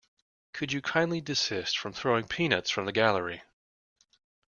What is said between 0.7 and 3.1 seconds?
you kindly desist from throwing peanuts from the